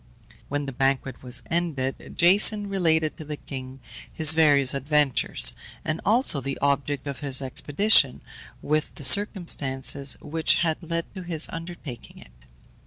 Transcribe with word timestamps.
When 0.49 0.65
the 0.65 0.71
banquet 0.73 1.21
was 1.21 1.43
ended, 1.51 2.15
Jason 2.17 2.67
related 2.69 3.17
to 3.17 3.23
the 3.23 3.37
king 3.37 3.79
his 4.11 4.33
various 4.33 4.73
adventures, 4.73 5.53
and 5.85 6.01
also 6.03 6.41
the 6.41 6.57
object 6.57 7.05
of 7.05 7.19
his 7.19 7.39
expedition, 7.39 8.21
with 8.63 8.95
the 8.95 9.05
circumstances 9.05 10.17
which 10.19 10.55
had 10.55 10.81
led 10.81 11.05
to 11.13 11.21
his 11.21 11.47
undertaking 11.51 12.17
it. 12.17 12.31